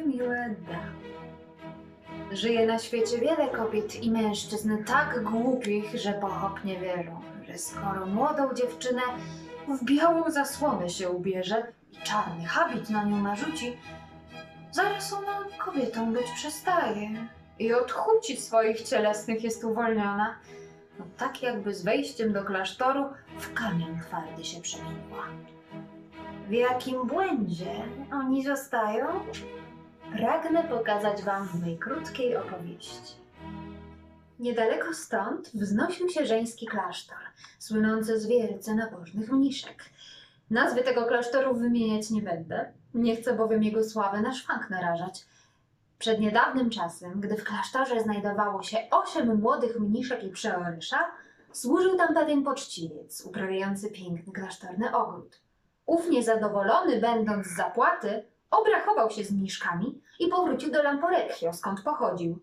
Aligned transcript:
miłe 0.00 0.54
da. 0.68 1.02
Żyje 2.36 2.66
na 2.66 2.78
świecie 2.78 3.18
wiele 3.18 3.48
kobiet 3.48 4.02
i 4.02 4.10
mężczyzn 4.10 4.84
tak 4.84 5.22
głupich, 5.22 5.96
że 5.96 6.12
pochopnie 6.12 6.80
wierzą, 6.80 7.20
że 7.48 7.58
skoro 7.58 8.06
młodą 8.06 8.54
dziewczynę 8.54 9.02
w 9.68 9.84
białą 9.84 10.30
zasłonę 10.30 10.90
się 10.90 11.10
ubierze 11.10 11.66
i 11.92 11.96
czarny 11.96 12.44
habit 12.44 12.90
na 12.90 13.04
nią 13.04 13.22
narzuci, 13.22 13.76
zaraz 14.70 15.12
ona 15.12 15.44
kobietą 15.58 16.12
być 16.12 16.26
przestaje 16.34 17.10
i 17.58 17.74
od 17.74 17.92
chuci 17.92 18.36
swoich 18.36 18.82
cielesnych 18.82 19.44
jest 19.44 19.64
uwolniona. 19.64 20.34
No 20.98 21.04
tak 21.16 21.42
jakby 21.42 21.74
z 21.74 21.82
wejściem 21.84 22.32
do 22.32 22.44
klasztoru 22.44 23.04
w 23.38 23.54
kamień 23.54 23.98
twardy 24.00 24.44
się 24.44 24.60
przemieniła. 24.60 25.24
W 26.48 26.52
jakim 26.52 27.06
błędzie 27.06 27.72
oni 28.12 28.44
zostają? 28.44 29.06
Pragnę 30.16 30.64
pokazać 30.64 31.22
Wam 31.22 31.48
w 31.48 31.62
mej 31.62 31.78
krótkiej 31.78 32.36
opowieści. 32.36 33.14
Niedaleko 34.38 34.94
stąd 34.94 35.48
wznosił 35.48 36.08
się 36.08 36.26
żeński 36.26 36.66
klasztor, 36.66 37.18
słynący 37.58 38.20
z 38.20 38.26
wielce 38.26 38.74
nabożnych 38.74 39.32
mniszek. 39.32 39.84
Nazwy 40.50 40.82
tego 40.82 41.06
klasztoru 41.06 41.54
wymieniać 41.54 42.10
nie 42.10 42.22
będę, 42.22 42.72
nie 42.94 43.16
chcę 43.16 43.34
bowiem 43.34 43.62
jego 43.62 43.84
sławę 43.84 44.20
na 44.20 44.32
szwank 44.32 44.70
narażać. 44.70 45.26
Przed 45.98 46.20
niedawnym 46.20 46.70
czasem, 46.70 47.20
gdy 47.20 47.36
w 47.36 47.44
klasztorze 47.44 48.00
znajdowało 48.00 48.62
się 48.62 48.78
osiem 48.90 49.40
młodych 49.40 49.80
mniszek 49.80 50.24
i 50.24 50.30
przeorysza, 50.30 51.10
służył 51.52 51.96
tam 51.96 52.14
pewien 52.14 52.42
poczciwiec 52.42 53.26
uprawiający 53.26 53.90
piękny 53.90 54.32
klasztorny 54.32 54.96
ogród. 54.96 55.40
Ów 55.86 56.10
niezadowolony, 56.10 57.00
będąc 57.00 57.46
z 57.46 57.56
zapłaty, 57.56 58.31
obrachował 58.52 59.10
się 59.10 59.24
z 59.24 59.32
mniszkami 59.32 60.02
i 60.18 60.28
powrócił 60.28 60.70
do 60.70 60.82
Lamporecchio, 60.82 61.52
skąd 61.52 61.82
pochodził. 61.82 62.38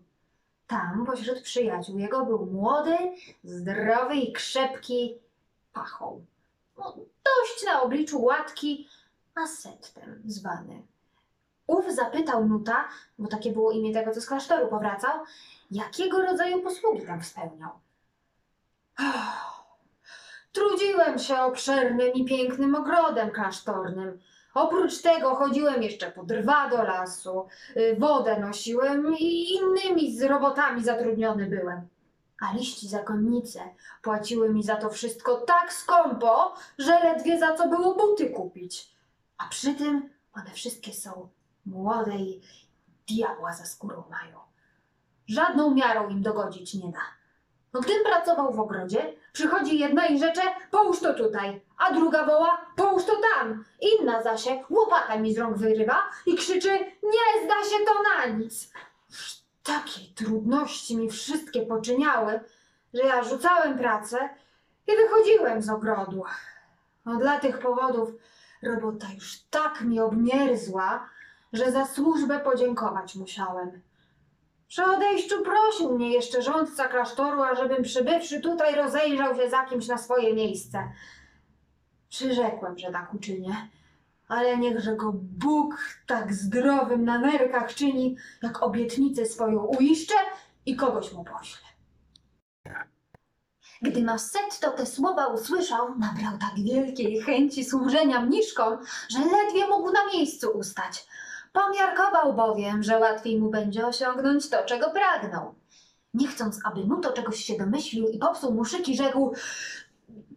Tam, 0.66 1.06
pośród 1.06 1.42
przyjaciół 1.42 1.98
jego, 1.98 2.26
był 2.26 2.46
młody, 2.46 2.96
zdrowy 3.44 4.14
i 4.14 4.32
krzepki 4.32 5.18
pachoł. 5.72 6.24
No, 6.78 6.96
dość 7.24 7.66
na 7.66 7.82
obliczu 7.82 8.22
łatki, 8.22 8.88
asettem 9.34 10.22
zwany. 10.26 10.82
Ów 11.66 11.94
zapytał 11.94 12.48
Nuta, 12.48 12.88
bo 13.18 13.28
takie 13.28 13.52
było 13.52 13.72
imię 13.72 13.94
tego, 13.94 14.12
co 14.12 14.20
z 14.20 14.26
klasztoru 14.26 14.68
powracał, 14.68 15.20
jakiego 15.70 16.22
rodzaju 16.22 16.62
posługi 16.62 17.06
tam 17.06 17.22
spełniał. 17.22 17.70
Trudziłem 20.52 21.18
się 21.18 21.38
obszernym 21.38 22.12
i 22.12 22.24
pięknym 22.24 22.74
ogrodem 22.74 23.30
klasztornym. 23.30 24.20
Oprócz 24.54 25.02
tego 25.02 25.34
chodziłem 25.34 25.82
jeszcze 25.82 26.12
po 26.12 26.22
drwa 26.22 26.68
do 26.68 26.82
lasu, 26.82 27.46
y, 27.76 27.96
wodę 27.98 28.40
nosiłem 28.40 29.14
i 29.18 29.54
innymi 29.54 30.16
z 30.16 30.22
robotami 30.22 30.84
zatrudniony 30.84 31.46
byłem. 31.46 31.88
A 32.40 32.52
liści 32.52 32.88
zakonnice 32.88 33.60
płaciły 34.02 34.48
mi 34.48 34.62
za 34.62 34.76
to 34.76 34.90
wszystko 34.90 35.36
tak 35.36 35.72
skąpo, 35.72 36.54
że 36.78 37.00
ledwie 37.04 37.38
za 37.38 37.54
co 37.54 37.68
było 37.68 37.94
buty 37.94 38.30
kupić. 38.30 38.94
A 39.38 39.48
przy 39.48 39.74
tym 39.74 40.10
one 40.32 40.50
wszystkie 40.50 40.92
są 40.92 41.28
młode 41.66 42.16
i 42.16 42.40
diabła 43.08 43.52
za 43.52 43.64
skórą 43.64 44.04
mają. 44.10 44.38
Żadną 45.26 45.74
miarą 45.74 46.08
im 46.08 46.22
dogodzić 46.22 46.74
nie 46.74 46.92
da. 46.92 47.19
No 47.72 47.80
gdym 47.80 48.04
pracował 48.04 48.52
w 48.52 48.60
ogrodzie, 48.60 49.12
przychodzi 49.32 49.78
jedna 49.78 50.06
i 50.06 50.18
rzecze, 50.18 50.42
połóż 50.70 51.00
to 51.00 51.14
tutaj, 51.14 51.60
a 51.78 51.92
druga 51.92 52.26
woła, 52.26 52.66
połóż 52.76 53.04
to 53.04 53.12
tam. 53.16 53.64
Inna 53.80 54.22
zasie 54.22 54.64
łopata 54.70 55.16
mi 55.16 55.34
z 55.34 55.38
rąk 55.38 55.56
wyrywa 55.58 56.02
i 56.26 56.34
krzyczy, 56.34 56.70
nie 57.02 57.44
zda 57.44 57.64
się 57.64 57.84
to 57.84 57.92
na 58.02 58.26
nic. 58.36 58.72
Takie 59.62 60.00
trudności 60.14 60.96
mi 60.96 61.10
wszystkie 61.10 61.62
poczyniały, 61.62 62.40
że 62.94 63.02
ja 63.02 63.22
rzucałem 63.22 63.78
pracę 63.78 64.28
i 64.86 64.96
wychodziłem 64.96 65.62
z 65.62 65.70
ogrodu. 65.70 66.24
No 67.06 67.16
dla 67.16 67.40
tych 67.40 67.58
powodów 67.58 68.08
robota 68.62 69.06
już 69.14 69.40
tak 69.50 69.80
mi 69.80 70.00
obmierzła, 70.00 71.08
że 71.52 71.72
za 71.72 71.86
służbę 71.86 72.40
podziękować 72.40 73.14
musiałem. 73.14 73.80
Przy 74.70 74.84
odejściu 74.84 75.42
prosił 75.42 75.98
mnie 75.98 76.10
jeszcze 76.10 76.42
rządca 76.42 76.88
klasztoru, 76.88 77.42
ażebym 77.42 77.82
przybywszy 77.82 78.40
tutaj 78.40 78.74
rozejrzał 78.74 79.36
się 79.36 79.50
za 79.50 79.64
kimś 79.64 79.86
na 79.86 79.98
swoje 79.98 80.34
miejsce. 80.34 80.92
Przyrzekłem, 82.08 82.78
że 82.78 82.90
tak 82.90 83.14
uczynię, 83.14 83.68
ale 84.28 84.58
niechże 84.58 84.96
go 84.96 85.12
Bóg 85.14 85.78
tak 86.06 86.34
zdrowym 86.34 87.04
na 87.04 87.18
nerkach 87.18 87.74
czyni, 87.74 88.16
jak 88.42 88.62
obietnicę 88.62 89.26
swoją 89.26 89.64
uiszczę 89.64 90.14
i 90.66 90.76
kogoś 90.76 91.12
mu 91.12 91.24
pośle. 91.24 91.68
Gdy 93.82 94.02
Massetto 94.02 94.70
te 94.70 94.86
słowa 94.86 95.26
usłyszał, 95.26 95.98
nabrał 95.98 96.38
tak 96.38 96.64
wielkiej 96.64 97.20
chęci 97.20 97.64
służenia 97.64 98.20
mniszkom, 98.20 98.78
że 99.08 99.18
ledwie 99.18 99.68
mógł 99.68 99.92
na 99.92 100.06
miejscu 100.14 100.50
ustać. 100.50 101.06
Pomiarkował 101.52 102.32
bowiem, 102.32 102.82
że 102.82 102.98
łatwiej 102.98 103.40
mu 103.40 103.50
będzie 103.50 103.86
osiągnąć 103.86 104.48
to, 104.50 104.64
czego 104.64 104.90
pragnął. 104.90 105.54
Nie 106.14 106.28
chcąc, 106.28 106.58
aby 106.64 106.84
mu 106.84 106.96
to 106.96 107.12
czegoś 107.12 107.44
się 107.44 107.56
domyślił 107.56 108.08
i 108.08 108.18
popsuł 108.18 108.52
mu 108.52 108.64
szyki, 108.64 108.96
rzekł 108.96 109.34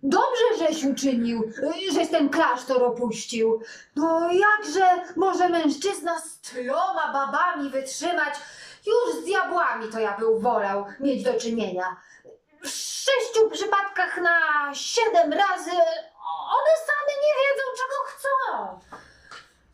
Dobrze, 0.04 0.44
żeś 0.58 0.84
uczynił, 0.84 1.44
y, 1.44 1.92
żeś 1.94 2.10
ten 2.10 2.30
klasztor 2.30 2.84
opuścił. 2.84 3.62
No 3.96 4.30
jakże 4.32 5.14
może 5.16 5.50
mężczyzna 5.50 6.20
z 6.20 6.40
tyloma 6.40 7.14
babami 7.14 7.70
wytrzymać? 7.70 8.34
Już 8.86 9.22
z 9.22 9.26
diabłami 9.26 9.92
to 9.92 10.00
ja 10.00 10.18
był 10.18 10.40
wolał 10.40 10.86
mieć 11.00 11.24
do 11.24 11.34
czynienia. 11.34 11.96
W 12.62 12.68
sześciu 12.68 13.50
przypadkach 13.52 14.22
na 14.22 14.40
siedem 14.74 15.34
razy 15.34 15.72
one 16.60 16.74
same 16.88 17.14
nie 17.24 17.34
wiedzą, 17.40 17.64
czego 17.78 17.96
chcą. 18.06 18.80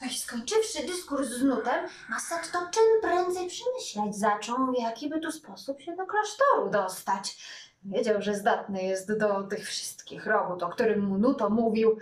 Weź 0.01 0.23
skończywszy 0.23 0.87
dyskurs 0.87 1.29
z 1.29 1.43
nutem, 1.43 1.85
Massetto 2.09 2.59
czym 2.71 2.83
prędzej 3.01 3.47
przemyśleć 3.47 4.15
zaczął, 4.15 4.71
w 4.71 4.79
jaki 4.79 5.09
by 5.09 5.19
tu 5.19 5.31
sposób 5.31 5.81
się 5.81 5.95
do 5.95 6.05
klasztoru 6.05 6.69
dostać. 6.69 7.37
Wiedział, 7.83 8.21
że 8.21 8.35
zdatny 8.35 8.83
jest 8.83 9.17
do 9.17 9.43
tych 9.43 9.67
wszystkich 9.67 10.25
robót, 10.25 10.63
o 10.63 10.69
którym 10.69 11.05
mu 11.05 11.17
Nuto 11.17 11.49
mówił. 11.49 11.97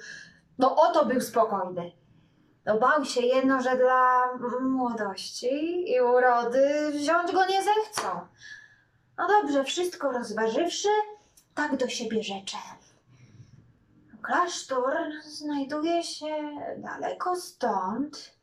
No 0.58 0.76
oto 0.76 1.06
był 1.06 1.22
spokojny. 1.22 1.92
No 2.66 2.80
bał 2.80 3.06
się 3.06 3.22
jedno, 3.22 3.62
że 3.62 3.78
dla 3.78 4.30
młodości 4.62 5.84
i 5.92 6.02
urody 6.02 6.92
wziąć 6.92 7.32
go 7.32 7.46
nie 7.46 7.64
zechcą. 7.64 8.08
No 9.18 9.28
dobrze, 9.28 9.64
wszystko 9.64 10.12
rozważywszy, 10.12 10.90
tak 11.56 11.78
do 11.78 11.88
siebie 11.88 12.24
rzecze. 12.24 12.58
Klasztor 14.28 14.94
znajduje 15.24 16.04
się 16.04 16.36
daleko 16.78 17.36
stąd 17.36 18.36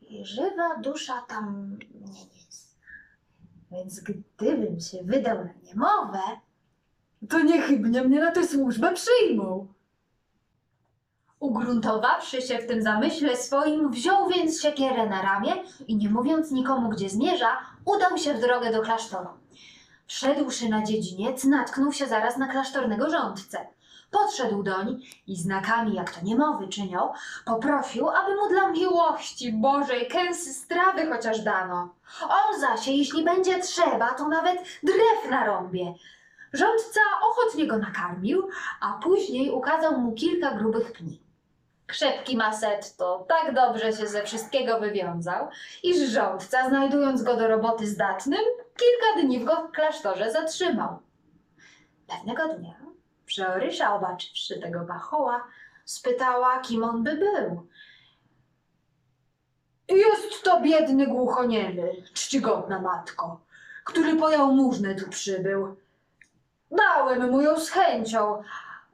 i 0.00 0.24
żywa 0.26 0.76
dusza 0.76 1.22
tam 1.28 1.78
nie 2.00 2.22
jest. 2.22 2.78
Więc 3.70 4.00
gdybym 4.00 4.80
się 4.80 4.98
wydał 5.02 5.36
na 5.44 5.52
niemowę, 5.62 6.20
to 7.28 7.40
niechybnie 7.40 8.02
mnie 8.02 8.20
na 8.20 8.32
tę 8.32 8.46
służbę 8.46 8.92
przyjmą. 8.92 9.68
Ugruntowawszy 11.40 12.42
się 12.42 12.58
w 12.58 12.66
tym 12.66 12.82
zamyśle 12.82 13.36
swoim, 13.36 13.90
wziął 13.90 14.28
więc 14.28 14.62
siekierę 14.62 15.08
na 15.08 15.22
ramię 15.22 15.52
i 15.86 15.96
nie 15.96 16.10
mówiąc 16.10 16.50
nikomu, 16.50 16.88
gdzie 16.88 17.10
zmierza, 17.10 17.58
udał 17.84 18.18
się 18.18 18.34
w 18.34 18.40
drogę 18.40 18.72
do 18.72 18.82
klasztoru. 18.82 19.28
Wszedłszy 20.06 20.68
na 20.68 20.84
dziedziniec, 20.84 21.44
natknął 21.44 21.92
się 21.92 22.06
zaraz 22.06 22.36
na 22.36 22.48
klasztornego 22.48 23.10
rządcę. 23.10 23.66
Podszedł 24.14 24.62
doń 24.62 25.00
i 25.26 25.36
znakami, 25.36 25.94
jak 25.94 26.10
to 26.10 26.20
niemowy 26.24 26.68
czynią, 26.68 27.12
poprosił, 27.44 28.08
aby 28.08 28.36
mu 28.36 28.48
dla 28.48 28.68
miłości 28.68 29.52
Bożej 29.52 30.08
kęsy 30.08 30.54
strawy 30.54 31.06
chociaż 31.06 31.40
dano. 31.40 31.88
On 32.22 32.60
zaś, 32.60 32.88
jeśli 32.88 33.24
będzie 33.24 33.60
trzeba, 33.60 34.14
to 34.14 34.28
nawet 34.28 34.56
drew 34.82 35.30
narąbie. 35.30 35.94
Rządca 36.52 37.00
ochotnie 37.22 37.66
go 37.66 37.78
nakarmił, 37.78 38.48
a 38.80 38.92
później 39.02 39.50
ukazał 39.50 40.00
mu 40.00 40.12
kilka 40.12 40.50
grubych 40.50 40.92
pni. 40.92 41.20
Krzepki 41.86 42.36
Masetto 42.36 43.26
tak 43.28 43.54
dobrze 43.54 43.92
się 43.92 44.06
ze 44.06 44.22
wszystkiego 44.22 44.80
wywiązał, 44.80 45.48
iż 45.82 45.96
rządca, 45.96 46.68
znajdując 46.68 47.22
go 47.22 47.36
do 47.36 47.48
roboty 47.48 47.86
zdatnym, 47.86 48.40
kilka 48.76 49.22
dni 49.22 49.40
w 49.40 49.44
go 49.44 49.68
w 49.68 49.70
klasztorze 49.72 50.32
zatrzymał. 50.32 50.98
Pewnego 52.06 52.48
dnia 52.48 52.83
przeorysza, 53.26 53.94
obaczywszy 53.94 54.60
tego 54.60 54.80
bachoła, 54.80 55.44
spytała, 55.84 56.60
kim 56.60 56.84
on 56.84 57.02
by 57.02 57.16
był. 57.16 57.66
Jest 59.88 60.42
to 60.44 60.60
biedny 60.60 61.06
głuchoniemy, 61.06 61.92
czcigodna 62.14 62.80
matko, 62.80 63.40
który 63.84 64.16
po 64.16 64.30
jałmużnę 64.30 64.94
tu 64.94 65.10
przybył. 65.10 65.76
Dałem 66.70 67.30
mu 67.30 67.40
ją 67.40 67.60
z 67.60 67.68
chęcią, 67.68 68.42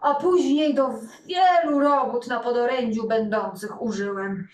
a 0.00 0.14
później 0.14 0.74
do 0.74 0.90
wielu 1.26 1.80
robót 1.80 2.26
na 2.26 2.40
podorędziu 2.40 3.08
będących 3.08 3.82
użyłem. 3.82 4.48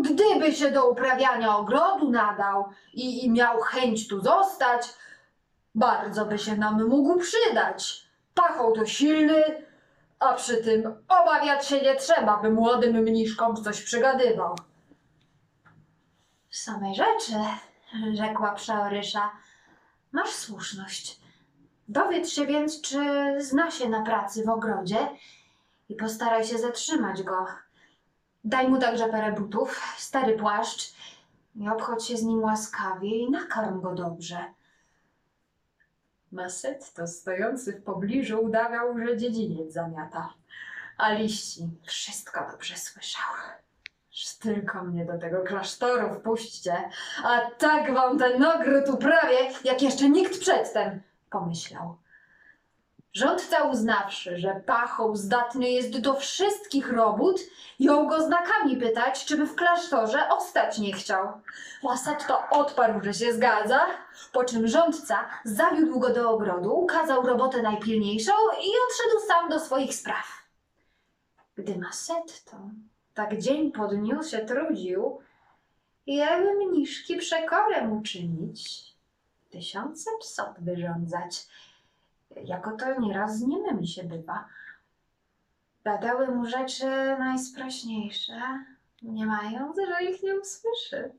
Gdyby 0.00 0.52
się 0.52 0.70
do 0.70 0.90
uprawiania 0.90 1.56
ogrodu 1.56 2.10
nadał 2.10 2.68
i, 2.92 3.24
i 3.24 3.30
miał 3.30 3.60
chęć 3.60 4.08
tu 4.08 4.20
zostać, 4.20 4.94
bardzo 5.74 6.26
by 6.26 6.38
się 6.38 6.56
nam 6.56 6.88
mógł 6.88 7.18
przydać. 7.18 8.06
Pachoł 8.34 8.72
to 8.72 8.86
silny, 8.86 9.42
a 10.18 10.32
przy 10.32 10.56
tym 10.56 11.04
obawiać 11.08 11.66
się 11.66 11.80
nie 11.80 11.96
trzeba, 11.96 12.36
by 12.36 12.50
młodym 12.50 12.96
mniszkom 12.96 13.56
coś 13.56 13.82
przygadywał. 13.82 14.56
W 16.48 16.56
samej 16.56 16.94
rzeczy, 16.94 17.34
rzekła 18.12 18.52
przeorysza, 18.52 19.30
masz 20.12 20.30
słuszność. 20.30 21.20
Dowiedz 21.88 22.30
się 22.30 22.46
więc, 22.46 22.80
czy 22.80 23.00
zna 23.38 23.70
się 23.70 23.88
na 23.88 24.02
pracy 24.02 24.44
w 24.44 24.48
ogrodzie 24.48 25.08
i 25.88 25.94
postaraj 25.94 26.44
się 26.44 26.58
zatrzymać 26.58 27.22
go. 27.22 27.46
Daj 28.44 28.68
mu 28.68 28.78
także 28.78 29.08
parę 29.08 29.32
butów, 29.32 29.80
stary 29.98 30.38
płaszcz 30.38 30.94
i 31.54 31.68
obchodź 31.68 32.04
się 32.04 32.16
z 32.16 32.22
nim 32.22 32.42
łaskawie 32.42 33.18
i 33.18 33.30
nakarm 33.30 33.80
go 33.80 33.94
dobrze. 33.94 34.44
Masetto 36.32 37.06
stojący 37.06 37.72
w 37.72 37.82
pobliżu 37.82 38.40
udawał, 38.40 38.98
że 38.98 39.16
dziedziniec 39.16 39.72
zamiata, 39.72 40.34
a 40.98 41.12
liści 41.12 41.70
wszystko 41.82 42.50
dobrze 42.50 42.76
słyszał. 42.76 43.34
Że 44.10 44.28
Tylko 44.40 44.84
mnie 44.84 45.04
do 45.04 45.18
tego 45.18 45.42
klasztoru 45.42 46.14
wpuśćcie, 46.14 46.74
a 47.24 47.40
tak 47.58 47.94
wam 47.94 48.18
ten 48.18 48.44
ogród 48.44 48.88
uprawię, 48.88 49.50
jak 49.64 49.82
jeszcze 49.82 50.08
nikt 50.08 50.40
przedtem, 50.40 51.02
pomyślał. 51.30 51.96
Rządca 53.12 53.62
uznawszy, 53.62 54.38
że 54.38 54.62
pachoł 54.66 55.16
zdatny 55.16 55.70
jest 55.70 56.00
do 56.00 56.14
wszystkich 56.14 56.92
robót, 56.92 57.40
jął 57.78 58.06
go 58.06 58.22
znakami 58.22 58.76
pytać, 58.76 59.24
czy 59.24 59.36
by 59.36 59.46
w 59.46 59.54
klasztorze 59.54 60.28
ostać 60.28 60.78
nie 60.78 60.92
chciał. 60.92 61.32
Masetto 61.82 62.42
odparł, 62.50 63.00
że 63.02 63.14
się 63.14 63.32
zgadza, 63.32 63.86
po 64.32 64.44
czym 64.44 64.68
rządca 64.68 65.28
zawiódł 65.44 66.00
go 66.00 66.12
do 66.12 66.30
ogrodu, 66.30 66.74
ukazał 66.74 67.26
robotę 67.26 67.62
najpilniejszą 67.62 68.32
i 68.62 68.68
odszedł 68.88 69.26
sam 69.28 69.48
do 69.48 69.60
swoich 69.60 69.94
spraw. 69.94 70.26
Gdy 71.54 71.78
Masetto 71.78 72.56
tak 73.14 73.38
dzień 73.38 73.72
po 73.72 73.88
dniu 73.88 74.22
się 74.22 74.38
trudził, 74.38 75.20
jęły 76.06 76.66
mniszki 76.66 77.16
przekorę 77.16 77.86
mu 77.86 78.02
czynić, 78.02 78.82
tysiące 79.50 80.10
psot 80.20 80.54
wyrządzać, 80.58 81.46
jako 82.44 82.72
to 82.76 83.00
nieraz 83.00 83.38
z 83.38 83.42
niemymi 83.42 83.88
się 83.88 84.04
bywa. 84.04 84.48
Badały 85.84 86.28
mu 86.28 86.46
rzeczy 86.46 86.86
najsprośniejsze, 87.18 88.64
nie 89.02 89.26
mając, 89.26 89.76
że 89.76 90.04
ich 90.04 90.22
nie 90.22 90.40
usłyszy. 90.40 91.12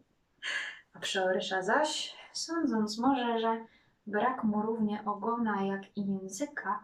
A 0.94 1.00
przeorysza 1.00 1.62
zaś, 1.62 2.16
sądząc 2.34 2.98
może, 2.98 3.40
że 3.40 3.66
brak 4.08 4.44
mu 4.44 4.62
równie 4.62 5.04
ogona 5.06 5.64
jak 5.64 5.98
i 5.98 6.08
języka, 6.08 6.84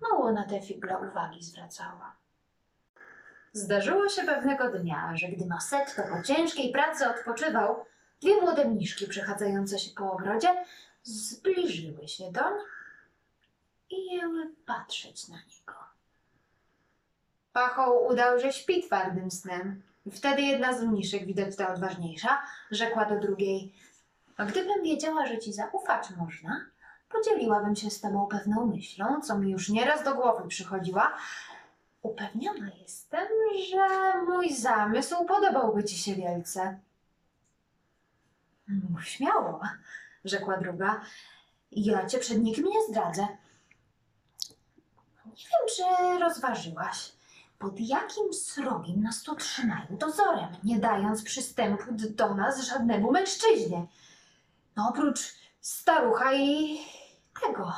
mało 0.00 0.32
na 0.32 0.44
te 0.44 0.60
figle 0.62 0.98
uwagi 0.98 1.42
zwracała. 1.42 2.16
Zdarzyło 3.52 4.08
się 4.08 4.22
pewnego 4.22 4.70
dnia, 4.70 5.16
że 5.16 5.28
gdy 5.28 5.46
Masetto 5.46 6.02
po 6.02 6.22
ciężkiej 6.22 6.72
pracy 6.72 7.08
odpoczywał, 7.08 7.84
dwie 8.22 8.40
młode 8.40 8.64
mniszki 8.64 9.06
przechadzające 9.06 9.78
się 9.78 9.90
po 9.94 10.12
ogrodzie 10.12 10.64
zbliżyły 11.02 12.08
się 12.08 12.32
doń 12.32 12.52
jęły 14.20 14.54
patrzeć 14.66 15.28
na 15.28 15.36
niego. 15.36 15.74
Pachoł 17.52 18.06
udał, 18.06 18.40
że 18.40 18.52
śpi 18.52 18.82
twardym 18.82 19.30
snem. 19.30 19.82
Wtedy 20.12 20.42
jedna 20.42 20.78
z 20.78 20.84
mniszek, 20.84 21.26
widać 21.26 21.56
ta 21.56 21.72
odważniejsza, 21.72 22.42
rzekła 22.70 23.04
do 23.04 23.20
drugiej: 23.20 23.72
A 24.36 24.44
gdybym 24.44 24.82
wiedziała, 24.82 25.26
że 25.26 25.38
ci 25.38 25.52
zaufać 25.52 26.10
można, 26.10 26.66
podzieliłabym 27.08 27.76
się 27.76 27.90
z 27.90 28.00
tobą 28.00 28.26
pewną 28.26 28.66
myślą, 28.66 29.20
co 29.20 29.38
mi 29.38 29.50
już 29.50 29.68
nieraz 29.68 30.04
do 30.04 30.14
głowy 30.14 30.48
przychodziła. 30.48 31.16
Upewniona 32.02 32.70
jestem, 32.82 33.28
że 33.70 33.86
mój 34.26 34.54
zamysł 34.54 35.24
podobałby 35.24 35.84
ci 35.84 35.98
się 35.98 36.14
wielce. 36.14 36.78
Śmiało, 39.02 39.60
rzekła 40.24 40.56
druga. 40.56 41.00
Ja 41.72 42.06
cię 42.06 42.18
przed 42.18 42.42
nikim 42.42 42.64
nie 42.64 42.82
zdradzę. 42.88 43.28
Nie 45.40 45.46
wiem, 45.46 45.76
czy 45.76 46.18
rozważyłaś, 46.24 47.12
pod 47.58 47.80
jakim 47.80 48.34
srogiem 48.34 49.02
nas 49.02 49.22
tu 49.22 49.36
trzymają 49.36 49.86
dozorem, 49.90 50.56
nie 50.64 50.78
dając 50.78 51.22
przystępu 51.22 51.84
do 51.92 52.34
nas 52.34 52.60
żadnemu 52.60 53.12
mężczyźnie. 53.12 53.86
No 54.76 54.88
oprócz 54.88 55.34
starucha 55.60 56.34
i 56.34 56.78
tego, 57.42 57.74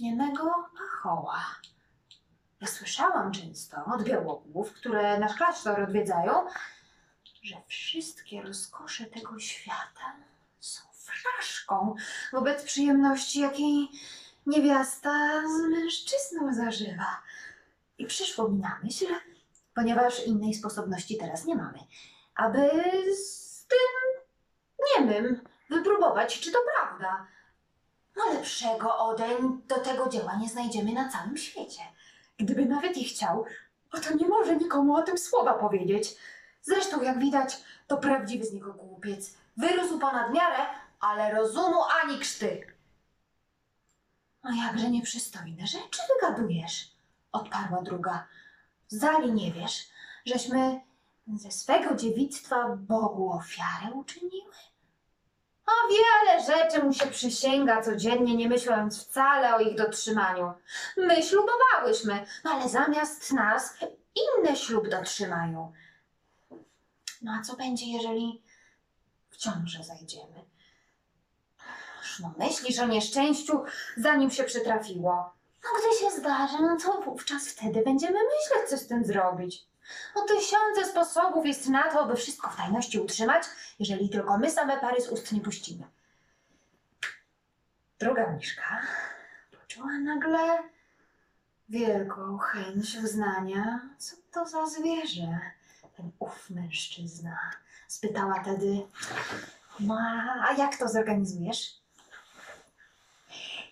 niemego 0.00 0.70
pachoła. 0.78 1.44
Ja 2.60 2.66
słyszałam 2.66 3.32
często 3.32 3.84
od 3.84 4.02
białogłów, 4.02 4.72
które 4.72 5.18
nasz 5.18 5.34
klasztor 5.34 5.80
odwiedzają, 5.80 6.32
że 7.42 7.56
wszystkie 7.66 8.42
rozkosze 8.42 9.04
tego 9.04 9.38
świata 9.38 10.16
są 10.60 10.82
fraszką 10.92 11.94
wobec 12.32 12.64
przyjemności, 12.64 13.40
jakiej 13.40 13.88
niewiasta 14.46 15.42
z 15.48 15.70
mężczyzną 15.70 16.54
zażywa. 16.54 17.22
I 17.98 18.06
przyszło 18.06 18.48
mi 18.48 18.58
na 18.58 18.78
myśl, 18.82 19.06
ponieważ 19.74 20.26
innej 20.26 20.54
sposobności 20.54 21.18
teraz 21.18 21.44
nie 21.44 21.56
mamy, 21.56 21.78
aby 22.34 22.70
z 23.16 23.66
tym 23.66 24.22
niemym 24.96 25.40
wypróbować, 25.70 26.40
czy 26.40 26.52
to 26.52 26.58
prawda. 26.74 27.26
No 28.16 28.32
lepszego 28.32 28.98
odeń 28.98 29.62
do 29.68 29.74
tego 29.74 30.08
dzieła 30.08 30.36
nie 30.36 30.48
znajdziemy 30.48 30.92
na 30.92 31.08
całym 31.08 31.36
świecie. 31.36 31.82
Gdyby 32.38 32.66
nawet 32.66 32.96
i 32.96 33.04
chciał, 33.04 33.44
to 33.90 34.14
nie 34.14 34.28
może 34.28 34.56
nikomu 34.56 34.94
o 34.94 35.02
tym 35.02 35.18
słowa 35.18 35.54
powiedzieć. 35.54 36.16
Zresztą, 36.62 37.02
jak 37.02 37.18
widać, 37.18 37.56
to 37.86 37.96
prawdziwy 37.96 38.44
z 38.44 38.52
niego 38.52 38.72
głupiec. 38.72 39.34
Wyrósł 39.56 39.98
ponad 39.98 40.32
miarę, 40.32 40.66
ale 41.00 41.34
rozumu 41.34 41.78
ani 42.02 42.18
krzty. 42.18 42.72
No 44.44 44.50
jakże 44.66 44.90
nieprzystojne 44.90 45.66
rzeczy 45.66 46.00
wygadujesz, 46.14 46.90
odparła 47.32 47.82
druga. 47.82 48.26
Zali 48.88 49.32
nie 49.32 49.52
wiesz, 49.52 49.88
żeśmy 50.26 50.80
ze 51.36 51.50
swego 51.50 51.94
dziewictwa 51.94 52.76
Bogu 52.76 53.32
ofiarę 53.32 53.92
uczyniły? 53.94 54.52
A 55.66 55.72
wiele 55.90 56.44
rzeczy 56.44 56.84
mu 56.84 56.92
się 56.92 57.06
przysięga 57.06 57.82
codziennie, 57.82 58.36
nie 58.36 58.48
myśląc 58.48 59.04
wcale 59.04 59.56
o 59.56 59.60
ich 59.60 59.76
dotrzymaniu. 59.76 60.52
My 60.96 61.22
ślubowałyśmy, 61.22 62.26
no 62.44 62.50
ale 62.50 62.68
zamiast 62.68 63.32
nas 63.32 63.76
inne 64.14 64.56
ślub 64.56 64.88
dotrzymają. 64.88 65.72
No 67.22 67.32
a 67.32 67.42
co 67.42 67.56
będzie, 67.56 67.86
jeżeli 67.86 68.42
w 69.30 69.36
ciążę 69.36 69.84
zajdziemy? 69.84 70.51
No 72.20 72.34
myślisz 72.38 72.78
o 72.78 72.86
nieszczęściu, 72.86 73.64
zanim 73.96 74.30
się 74.30 74.44
przytrafiło. 74.44 75.32
No 75.64 75.70
gdy 75.78 75.98
się 75.98 76.20
zdarzy, 76.20 76.58
no 76.60 76.76
to 76.76 77.00
wówczas 77.00 77.48
wtedy 77.48 77.82
będziemy 77.84 78.18
myśleć, 78.18 78.70
co 78.70 78.76
z 78.78 78.86
tym 78.86 79.04
zrobić. 79.04 79.64
No 80.16 80.22
tysiące 80.22 80.84
sposobów 80.90 81.46
jest 81.46 81.68
na 81.68 81.82
to, 81.82 82.06
by 82.06 82.16
wszystko 82.16 82.50
w 82.50 82.56
tajności 82.56 83.00
utrzymać, 83.00 83.42
jeżeli 83.78 84.08
tylko 84.08 84.38
my 84.38 84.50
same 84.50 84.80
pary 84.80 85.00
z 85.02 85.08
ust 85.08 85.32
nie 85.32 85.40
puścimy. 85.40 85.84
Druga 87.98 88.30
mniszka 88.30 88.80
poczuła 89.60 89.98
nagle 89.98 90.58
wielką 91.68 92.38
chęć 92.38 92.96
uznania, 93.04 93.80
co 93.98 94.16
to 94.32 94.46
za 94.46 94.66
zwierzę, 94.66 95.40
ten 95.96 96.10
ów 96.18 96.50
mężczyzna. 96.50 97.38
Spytała 97.88 98.44
tedy, 98.44 98.82
no 99.80 99.98
a- 100.00 100.48
a 100.48 100.52
jak 100.52 100.76
to 100.76 100.88
zorganizujesz? 100.88 101.81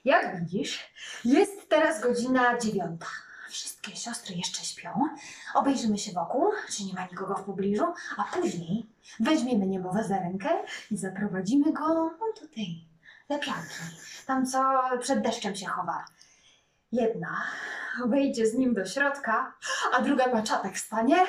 Jak 0.05 0.41
widzisz, 0.41 0.93
jest 1.25 1.69
teraz 1.69 2.01
godzina 2.01 2.59
dziewiąta. 2.59 3.07
Wszystkie 3.51 3.97
siostry 3.97 4.35
jeszcze 4.35 4.65
śpią. 4.65 4.91
Obejrzymy 5.55 5.99
się 5.99 6.13
wokół, 6.13 6.53
czy 6.77 6.85
nie 6.85 6.95
ma 6.95 7.07
nikogo 7.07 7.35
w 7.35 7.45
pobliżu, 7.45 7.85
a 8.17 8.25
później 8.25 8.87
weźmiemy 9.21 9.67
niemowę 9.67 10.05
za 10.05 10.19
rękę 10.19 10.49
i 10.91 10.97
zaprowadzimy 10.97 11.73
go 11.73 12.11
do 12.41 12.49
tej 12.55 12.89
leprzanki, 13.29 13.75
tam 14.27 14.47
co 14.47 14.81
przed 15.01 15.23
deszczem 15.23 15.57
się 15.57 15.67
chowa. 15.67 16.05
Jedna 16.93 17.43
wejdzie 18.07 18.47
z 18.47 18.55
nim 18.55 18.75
do 18.75 18.87
środka, 18.87 19.55
a 19.93 20.03
druga 20.03 20.27
na 20.27 20.43
czatek 20.43 20.79
stanie, 20.79 21.27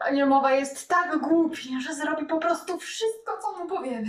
a 0.00 0.10
niemowa 0.10 0.52
jest 0.52 0.88
tak 0.88 1.18
głupi, 1.18 1.80
że 1.80 1.94
zrobi 1.94 2.26
po 2.26 2.38
prostu 2.38 2.78
wszystko, 2.78 3.38
co 3.42 3.58
mu 3.58 3.68
powiemy. 3.68 4.08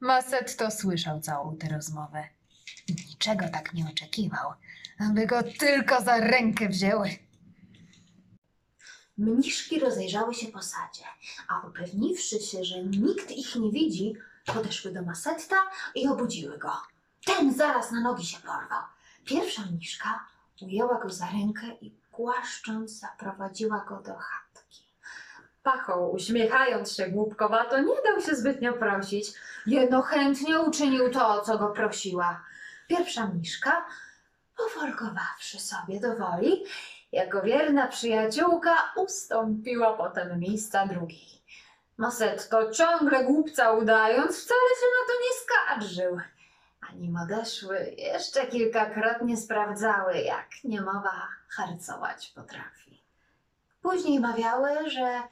Masetto 0.00 0.70
słyszał 0.70 1.20
całą 1.20 1.56
tę 1.56 1.68
rozmowę. 1.68 2.28
Niczego 2.88 3.48
tak 3.52 3.74
nie 3.74 3.86
oczekiwał, 3.90 4.52
aby 5.10 5.26
go 5.26 5.42
tylko 5.42 6.02
za 6.02 6.20
rękę 6.20 6.68
wzięły. 6.68 7.10
Mniszki 9.18 9.80
rozejrzały 9.80 10.34
się 10.34 10.46
po 10.46 10.62
sadzie, 10.62 11.04
a 11.48 11.66
upewniwszy 11.66 12.40
się, 12.40 12.64
że 12.64 12.84
nikt 12.84 13.30
ich 13.30 13.56
nie 13.56 13.70
widzi, 13.70 14.14
podeszły 14.46 14.92
do 14.92 15.02
Masetta 15.02 15.56
i 15.94 16.08
obudziły 16.08 16.58
go. 16.58 16.72
Ten 17.24 17.54
zaraz 17.54 17.92
na 17.92 18.00
nogi 18.00 18.26
się 18.26 18.38
porwał. 18.38 18.82
Pierwsza 19.24 19.62
mniszka 19.62 20.26
ujęła 20.60 21.00
go 21.02 21.10
za 21.10 21.30
rękę 21.30 21.66
i 21.80 21.92
głaszcząc 22.12 22.90
zaprowadziła 22.90 23.84
go 23.88 24.02
do 24.02 24.14
chatki. 24.14 24.49
Pachoł, 25.62 26.12
uśmiechając 26.12 26.92
się 26.92 27.06
głupkowato, 27.06 27.78
nie 27.78 27.94
dał 28.04 28.20
się 28.20 28.34
zbytnio 28.34 28.72
prosić. 28.72 29.32
Jeno 29.66 30.02
chętnie 30.02 30.60
uczynił 30.60 31.10
to, 31.10 31.28
o 31.28 31.40
co 31.40 31.58
go 31.58 31.68
prosiła. 31.68 32.44
Pierwsza 32.88 33.26
mniszka, 33.26 33.86
pofolgowawszy 34.56 35.60
sobie 35.60 36.00
do 36.00 36.16
woli, 36.16 36.64
jako 37.12 37.42
wierna 37.42 37.88
przyjaciółka 37.88 38.92
ustąpiła 38.96 39.96
potem 39.96 40.38
miejsca 40.40 40.86
drugiej. 40.86 41.40
Masetto, 41.96 42.70
ciągle 42.70 43.24
głupca 43.24 43.72
udając, 43.72 44.44
wcale 44.44 44.60
się 44.60 44.86
na 45.00 45.06
to 45.06 45.20
nie 45.20 45.34
skarżył. 45.40 46.20
A 46.88 46.92
nim 46.92 47.16
odeszły, 47.16 47.94
jeszcze 47.98 48.46
kilkakrotnie 48.46 49.36
sprawdzały, 49.36 50.18
jak 50.18 50.48
niemowa 50.64 51.28
harcować 51.48 52.32
potrafi. 52.34 53.02
Później 53.82 54.20
mawiały, 54.20 54.90
że 54.90 55.22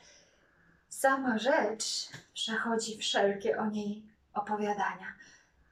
sama 0.88 1.38
rzecz 1.38 2.08
przechodzi 2.34 2.98
wszelkie 2.98 3.58
o 3.58 3.66
niej 3.66 4.02
opowiadania. 4.34 5.06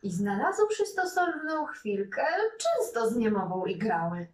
I 0.03 0.13
znalazłszy 0.13 0.87
stosowną 0.87 1.67
chwilkę, 1.67 2.27
często 2.59 3.11
z 3.11 3.17
niemową 3.17 3.65
igrały. 3.65 4.27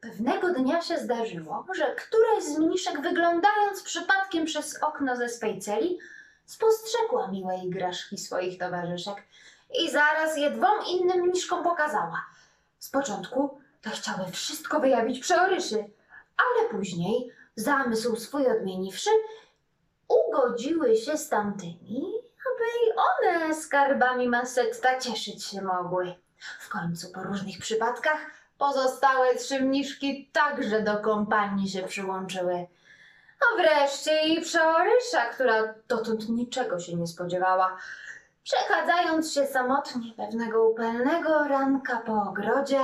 Pewnego 0.00 0.54
dnia 0.54 0.82
się 0.82 0.98
zdarzyło, 0.98 1.66
że 1.74 1.94
któraś 1.94 2.44
z 2.44 2.58
mniszek 2.58 3.00
wyglądając 3.00 3.82
przypadkiem 3.82 4.44
przez 4.44 4.82
okno 4.82 5.16
ze 5.16 5.28
swej 5.28 5.60
celi, 5.60 5.98
spostrzegła 6.46 7.28
miłe 7.28 7.58
igraszki 7.58 8.18
swoich 8.18 8.58
towarzyszek 8.58 9.16
i 9.80 9.90
zaraz 9.90 10.36
je 10.36 10.50
dwom 10.50 10.86
innym 10.86 11.20
mniszkom 11.20 11.64
pokazała. 11.64 12.26
Z 12.78 12.90
początku 12.90 13.60
to 13.82 13.90
chciały 13.90 14.30
wszystko 14.30 14.80
wyjawić 14.80 15.18
przeoryszy, 15.20 15.76
ale 16.36 16.68
później, 16.70 17.32
zamysł 17.56 18.16
swój 18.16 18.46
odmieniwszy, 18.46 19.10
ugodziły 20.08 20.96
się 20.96 21.16
z 21.16 21.28
tamtymi, 21.28 22.04
aby 22.46 22.64
i 22.86 22.92
one 22.96 23.54
skarbami 23.54 24.28
Masetta 24.28 24.98
cieszyć 24.98 25.44
się 25.44 25.62
mogły. 25.62 26.14
W 26.60 26.68
końcu 26.68 27.12
po 27.12 27.22
różnych 27.22 27.58
przypadkach 27.58 28.18
pozostałe 28.58 29.34
trzy 29.34 29.60
mniszki 29.60 30.30
także 30.32 30.82
do 30.82 30.98
kompanii 30.98 31.68
się 31.68 31.82
przyłączyły. 31.82 32.66
A 33.40 33.62
wreszcie 33.62 34.28
i 34.28 34.40
przeorysza, 34.40 35.26
która 35.32 35.74
dotąd 35.88 36.28
niczego 36.28 36.80
się 36.80 36.94
nie 36.94 37.06
spodziewała. 37.06 37.76
Przechadzając 38.42 39.32
się 39.32 39.46
samotnie 39.46 40.12
pewnego 40.16 40.68
upalnego 40.68 41.44
ranka 41.48 41.96
po 41.96 42.22
ogrodzie, 42.22 42.80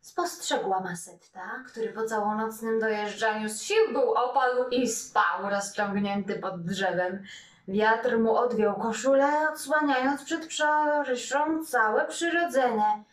spostrzegła 0.00 0.80
Masetta, 0.80 1.64
który 1.66 1.88
po 1.88 2.04
całonocnym 2.04 2.80
dojeżdżaniu 2.80 3.48
z 3.48 3.62
sił 3.62 3.92
był 3.92 4.12
opadł 4.12 4.68
i 4.70 4.88
spał 4.88 5.50
rozciągnięty 5.50 6.34
pod 6.34 6.64
drzewem. 6.64 7.22
Wiatr 7.68 8.18
mu 8.18 8.36
odwiął 8.36 8.74
koszulę, 8.74 9.50
odsłaniając 9.52 10.24
przed 10.24 10.46
przeoryszą 10.46 11.64
całe 11.64 12.06
przyrodzenie. 12.06 13.04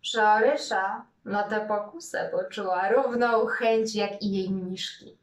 Przeorysza 0.00 1.04
na 1.24 1.42
tę 1.42 1.60
pokusę 1.68 2.30
poczuła 2.32 2.88
równą 2.88 3.46
chęć 3.46 3.94
jak 3.94 4.22
i 4.22 4.32
jej 4.32 4.50
mniszki. 4.50 5.16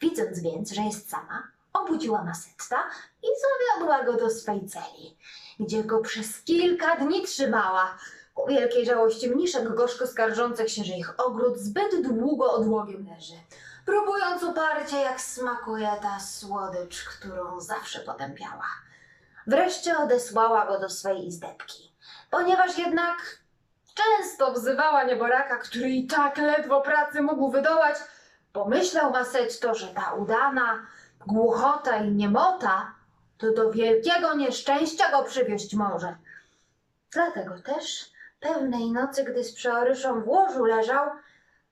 Widząc 0.00 0.40
więc, 0.40 0.70
że 0.70 0.82
jest 0.82 1.10
sama, 1.10 1.42
obudziła 1.72 2.24
Masetta 2.24 2.90
i 3.22 3.26
zawiodła 3.42 4.04
go 4.04 4.12
do 4.12 4.30
swej 4.30 4.66
celi, 4.66 5.16
gdzie 5.60 5.84
go 5.84 6.00
przez 6.00 6.42
kilka 6.42 6.96
dni 6.96 7.22
trzymała. 7.22 7.98
Ku 8.38 8.46
wielkiej 8.46 8.86
żałości 8.86 9.30
mniszek 9.30 9.74
gorzko 9.74 10.06
skarżących 10.06 10.70
się, 10.70 10.84
że 10.84 10.92
ich 10.92 11.20
ogród 11.20 11.58
zbyt 11.58 12.02
długo 12.02 12.52
odłogiem 12.52 13.08
leży, 13.14 13.34
próbując 13.86 14.42
uparcie, 14.42 14.96
jak 14.96 15.20
smakuje 15.20 15.90
ta 16.02 16.20
słodycz, 16.20 17.04
którą 17.04 17.60
zawsze 17.60 18.00
potępiała. 18.00 18.66
Wreszcie 19.46 19.98
odesłała 19.98 20.66
go 20.66 20.80
do 20.80 20.90
swej 20.90 21.26
izdebki, 21.26 21.92
ponieważ 22.30 22.78
jednak 22.78 23.16
często 23.94 24.52
wzywała 24.52 25.04
nieboraka, 25.04 25.56
który 25.56 25.90
i 25.90 26.06
tak 26.06 26.38
ledwo 26.38 26.80
pracy 26.80 27.22
mógł 27.22 27.50
wydołać, 27.50 27.96
pomyślał 28.52 29.12
Masetto, 29.12 29.74
że 29.74 29.86
ta 29.86 30.12
udana 30.12 30.86
głuchota 31.26 31.96
i 31.96 32.10
niemota 32.10 32.94
to 33.38 33.52
do 33.52 33.70
wielkiego 33.70 34.34
nieszczęścia 34.34 35.10
go 35.10 35.24
przywieść 35.24 35.74
może. 35.74 36.16
Dlatego 37.12 37.60
też 37.60 38.17
pewnej 38.40 38.92
nocy, 38.92 39.24
gdy 39.24 39.44
z 39.44 39.54
przeoryszą 39.54 40.20
w 40.20 40.28
łożu 40.28 40.64
leżał, 40.64 41.10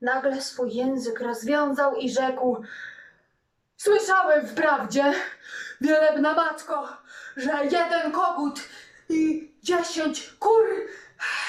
nagle 0.00 0.40
swój 0.40 0.74
język 0.74 1.20
rozwiązał 1.20 1.94
i 1.94 2.10
rzekł 2.10 2.62
Słyszałem 3.76 4.46
wprawdzie, 4.46 5.12
wielebna 5.80 6.34
matko, 6.34 6.88
że 7.36 7.64
jeden 7.70 8.12
kogut 8.12 8.60
i 9.08 9.52
dziesięć 9.62 10.30
kur 10.38 10.64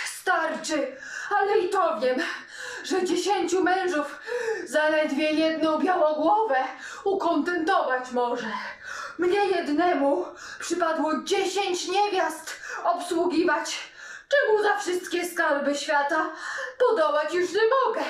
starczy, 0.05 0.95
ale 1.29 1.57
i 1.59 1.69
to 1.69 1.99
wiem, 1.99 2.17
że 2.83 3.05
dziesięciu 3.05 3.63
mężów 3.63 4.19
zaledwie 4.65 5.31
jedną 5.31 5.79
białogłowę 5.79 6.57
ukontentować 7.03 8.11
może. 8.11 8.51
Mnie 9.17 9.45
jednemu 9.45 10.25
przypadło 10.59 11.23
dziesięć 11.23 11.87
niewiast 11.87 12.59
obsługiwać, 12.83 13.91
czemu 14.29 14.63
za 14.63 14.77
wszystkie 14.77 15.25
skarby 15.25 15.75
świata 15.75 16.31
podołać 16.79 17.33
już 17.33 17.53
nie 17.53 17.61
mogę. 17.85 18.01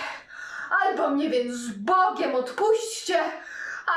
Albo 0.81 1.09
mnie 1.09 1.29
więc 1.29 1.53
z 1.53 1.71
Bogiem 1.71 2.35
odpuśćcie, 2.35 3.23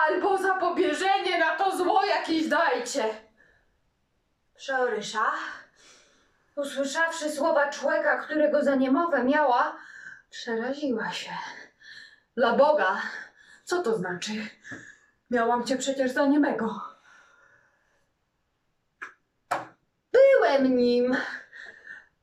albo 0.07 0.39
zapobieżenie 0.39 1.39
na 1.39 1.57
to 1.57 1.77
zło 1.77 2.05
jakieś 2.05 2.49
dajcie. 2.49 3.05
Przeorysza, 4.57 5.33
usłyszawszy 6.57 7.31
słowa 7.31 7.69
człowieka, 7.69 8.19
którego 8.19 8.65
za 8.65 8.75
niemowę 8.75 9.25
miała, 9.25 9.77
przeraziła 10.31 11.13
się. 11.13 11.31
Dla 12.37 12.53
Boga, 12.53 13.03
co 13.65 13.83
to 13.83 13.97
znaczy? 13.97 14.33
Miałam 15.31 15.65
cię 15.65 15.77
przecież 15.77 16.11
za 16.11 16.27
niemego. 16.27 16.81
Byłem 20.13 20.77
nim, 20.77 21.17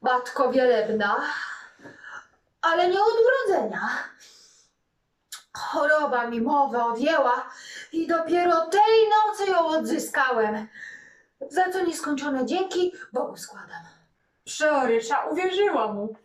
matko 0.02 0.52
wielebna, 0.52 1.22
ale 2.62 2.90
nie 2.90 3.00
od 3.00 3.14
urodzenia. 3.26 3.90
Choroba 5.54 6.28
mi 6.28 6.42
mowę 6.42 6.86
odjęła 6.86 7.50
i 7.92 8.08
dopiero 8.08 8.66
tej 8.66 9.10
nocy 9.10 9.52
ją 9.52 9.68
odzyskałem. 9.68 10.68
Za 11.50 11.72
co 11.72 11.86
nieskończone 11.86 12.46
dzięki 12.46 12.94
Bogu 13.14 13.38
składam. 13.38 13.84
Przeorysza 14.46 15.26
uwierzyła 15.26 15.94
mu, 15.94 16.16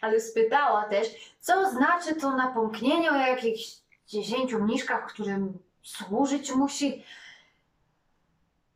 ale 0.00 0.20
spytała 0.20 0.84
też, 0.84 1.08
co 1.40 1.70
znaczy 1.70 2.14
to 2.14 2.36
napomknienie 2.36 3.10
o 3.10 3.14
jakichś 3.14 3.76
dziesięciu 4.06 4.58
mniszkach, 4.58 5.06
którym 5.06 5.58
służyć 5.82 6.52
musi. 6.54 7.04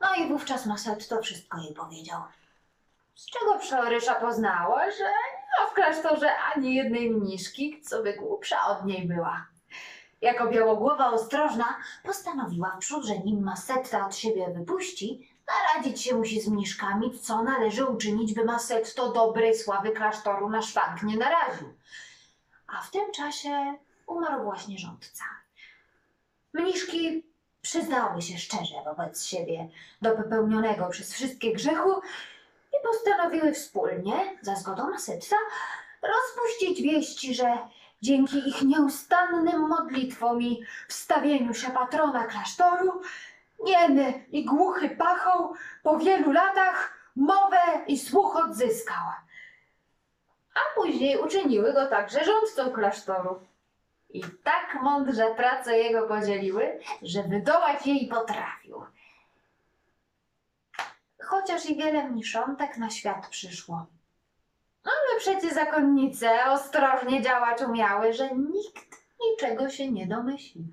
No 0.00 0.14
i 0.14 0.28
wówczas 0.28 0.66
Maset 0.66 1.08
to 1.08 1.22
wszystko 1.22 1.58
jej 1.58 1.74
powiedział. 1.74 2.22
Z 3.14 3.26
czego 3.26 3.58
przeorysza 3.58 4.14
poznała, 4.14 4.90
że 4.90 5.04
nie 5.04 5.60
ma 5.60 5.70
w 5.70 5.74
klasztorze 5.74 6.36
ani 6.54 6.74
jednej 6.74 7.10
mniszki, 7.10 7.80
co 7.80 8.02
by 8.02 8.12
głupsza 8.12 8.66
od 8.66 8.84
niej 8.84 9.08
była. 9.08 9.46
Jako 10.20 10.48
białogłowa 10.48 11.10
ostrożna 11.10 11.64
postanowiła 12.04 12.76
wprzód, 12.76 13.04
że 13.04 13.18
nim 13.18 13.42
Masetta 13.44 14.06
od 14.06 14.16
siebie 14.16 14.50
wypuści, 14.50 15.28
naradzić 15.48 16.02
się 16.02 16.14
musi 16.14 16.40
z 16.40 16.48
mniszkami, 16.48 17.18
co 17.18 17.42
należy 17.42 17.84
uczynić, 17.84 18.34
by 18.34 18.44
Masetto 18.44 19.12
dobrej 19.12 19.54
sławy 19.58 19.90
klasztoru 19.90 20.50
na 20.50 20.62
szwank 20.62 21.02
nie 21.02 21.16
naraził. 21.16 21.74
A 22.66 22.80
w 22.82 22.90
tym 22.90 23.12
czasie 23.12 23.74
umarł 24.06 24.44
właśnie 24.44 24.78
rządca. 24.78 25.24
Mniszki 26.52 27.24
przyznały 27.62 28.22
się 28.22 28.38
szczerze 28.38 28.74
wobec 28.84 29.24
siebie 29.24 29.68
do 30.02 30.10
popełnionego 30.10 30.88
przez 30.88 31.12
wszystkie 31.12 31.52
grzechu 31.52 32.00
i 32.74 32.86
postanowiły 32.86 33.52
wspólnie, 33.52 34.38
za 34.40 34.54
zgodą 34.54 34.90
Masetta, 34.90 35.36
rozpuścić 36.02 36.82
wieści, 36.82 37.34
że 37.34 37.58
dzięki 38.02 38.48
ich 38.48 38.62
nieustannym 38.62 39.68
modlitwom 39.68 40.42
i 40.42 40.64
wstawieniu 40.88 41.54
się 41.54 41.70
patrona 41.70 42.24
klasztoru, 42.24 43.02
niemy 43.64 44.24
i 44.32 44.44
głuchy 44.44 44.90
pachoł 44.90 45.54
po 45.82 45.98
wielu 45.98 46.32
latach 46.32 46.94
mowę 47.16 47.84
i 47.86 47.98
słuch 47.98 48.36
odzyskał. 48.36 49.06
A 50.54 50.80
później 50.80 51.18
uczyniły 51.18 51.72
go 51.72 51.86
także 51.86 52.24
rządcą 52.24 52.72
klasztoru. 52.72 53.40
I 54.10 54.22
tak 54.44 54.78
mądrze 54.82 55.34
prace 55.36 55.78
jego 55.78 56.08
podzieliły, 56.08 56.80
że 57.02 57.22
wydołać 57.22 57.86
jej 57.86 58.08
potrafił. 58.08 58.82
Chociaż 61.22 61.70
i 61.70 61.76
wiele 61.76 62.08
mniszątek 62.08 62.76
na 62.76 62.90
świat 62.90 63.28
przyszło. 63.28 63.86
Ale 64.84 65.20
przecie 65.20 65.54
zakonnice 65.54 66.50
ostrożnie 66.50 67.22
działać 67.22 67.62
umiały, 67.62 68.12
że 68.12 68.30
nikt 68.34 69.04
niczego 69.20 69.70
się 69.70 69.90
nie 69.90 70.06
domyśli. 70.06 70.64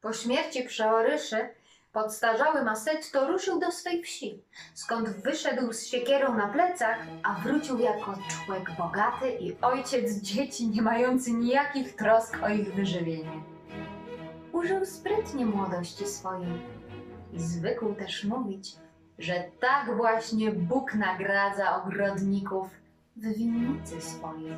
Po 0.00 0.12
śmierci 0.12 0.62
przeoryszy 0.62 1.48
podstarzały 1.92 2.64
Masetto 2.64 3.26
ruszył 3.26 3.60
do 3.60 3.72
swej 3.72 4.02
wsi, 4.02 4.42
skąd 4.74 5.08
wyszedł 5.08 5.72
z 5.72 5.86
siekierą 5.86 6.34
na 6.34 6.48
plecach, 6.48 6.98
a 7.22 7.34
wrócił 7.34 7.78
jako 7.78 8.14
człowiek 8.28 8.76
bogaty 8.78 9.30
i 9.40 9.56
ojciec 9.62 10.12
dzieci 10.12 10.68
nie 10.68 10.82
mający 10.82 11.32
nijakich 11.32 11.96
trosk 11.96 12.42
o 12.42 12.48
ich 12.48 12.74
wyżywienie. 12.74 13.42
Użył 14.52 14.86
sprytnie 14.86 15.46
młodości 15.46 16.06
swojej 16.06 16.62
i 17.32 17.40
zwykł 17.40 17.94
też 17.94 18.24
mówić, 18.24 18.76
że 19.18 19.44
tak 19.60 19.96
właśnie 19.96 20.50
Bóg 20.52 20.94
nagradza 20.94 21.82
ogrodników 21.84 22.68
w 23.16 23.34
winnicy 23.36 24.00
swojej. 24.00 24.56